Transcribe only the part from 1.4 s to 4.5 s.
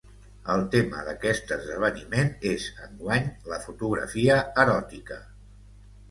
esdeveniment és, enguany, la fotografia